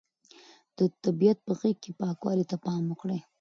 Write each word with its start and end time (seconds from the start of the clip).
د 0.77 0.79
طبیعت 1.03 1.37
په 1.45 1.51
غېږ 1.59 1.77
کې 1.83 1.91
پاکوالي 1.99 2.45
ته 2.51 2.55
پام 2.65 2.83
وکړئ. 2.87 3.19